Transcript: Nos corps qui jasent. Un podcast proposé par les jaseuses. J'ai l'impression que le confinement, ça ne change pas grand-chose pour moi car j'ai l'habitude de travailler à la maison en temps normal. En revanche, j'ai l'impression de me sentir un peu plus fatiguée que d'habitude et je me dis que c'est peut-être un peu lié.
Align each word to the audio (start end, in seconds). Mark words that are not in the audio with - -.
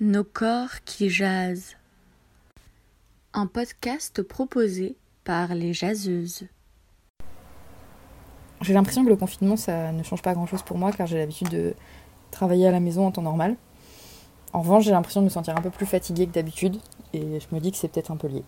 Nos 0.00 0.24
corps 0.24 0.82
qui 0.84 1.08
jasent. 1.08 1.76
Un 3.32 3.46
podcast 3.46 4.22
proposé 4.22 4.96
par 5.22 5.54
les 5.54 5.72
jaseuses. 5.72 6.48
J'ai 8.60 8.74
l'impression 8.74 9.04
que 9.04 9.08
le 9.08 9.14
confinement, 9.14 9.56
ça 9.56 9.92
ne 9.92 10.02
change 10.02 10.20
pas 10.20 10.34
grand-chose 10.34 10.64
pour 10.64 10.78
moi 10.78 10.90
car 10.90 11.06
j'ai 11.06 11.18
l'habitude 11.18 11.48
de 11.48 11.74
travailler 12.32 12.66
à 12.66 12.72
la 12.72 12.80
maison 12.80 13.06
en 13.06 13.12
temps 13.12 13.22
normal. 13.22 13.54
En 14.52 14.62
revanche, 14.62 14.82
j'ai 14.82 14.90
l'impression 14.90 15.20
de 15.20 15.26
me 15.26 15.30
sentir 15.30 15.56
un 15.56 15.62
peu 15.62 15.70
plus 15.70 15.86
fatiguée 15.86 16.26
que 16.26 16.32
d'habitude 16.32 16.76
et 17.12 17.38
je 17.38 17.54
me 17.54 17.60
dis 17.60 17.70
que 17.70 17.76
c'est 17.76 17.86
peut-être 17.86 18.10
un 18.10 18.16
peu 18.16 18.26
lié. 18.26 18.42